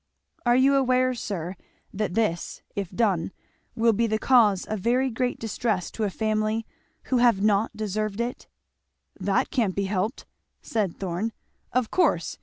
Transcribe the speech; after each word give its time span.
"Are 0.47 0.55
you 0.55 0.73
aware, 0.73 1.13
sir, 1.13 1.55
that 1.93 2.15
this, 2.15 2.63
if 2.75 2.89
done, 2.89 3.31
will 3.75 3.93
be 3.93 4.07
the 4.07 4.17
cause 4.17 4.65
of 4.65 4.79
very 4.79 5.11
great 5.11 5.37
distress 5.37 5.91
to 5.91 6.05
a 6.05 6.09
family 6.09 6.65
who 7.03 7.17
have 7.19 7.39
not 7.43 7.77
deserved 7.77 8.19
it?" 8.19 8.47
"That 9.19 9.51
can't 9.51 9.75
be 9.75 9.83
helped," 9.85 10.25
said 10.63 10.97
Thorn. 10.97 11.33
"Of 11.71 11.91
course! 11.91 12.39